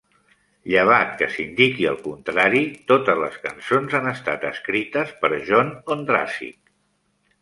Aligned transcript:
Llevat 0.73 1.11
que 1.19 1.27
s'indiqui 1.33 1.85
el 1.89 1.99
contrari, 2.07 2.61
totes 2.93 3.21
les 3.25 3.37
cançons 3.45 3.95
han 4.01 4.09
estat 4.13 4.49
escrites 4.53 5.13
per 5.23 5.33
John 5.51 5.71
Ondrasik. 5.99 6.77